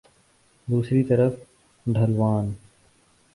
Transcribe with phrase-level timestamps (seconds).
[0.67, 1.33] دوسری طرف
[1.85, 2.51] ڈھلوان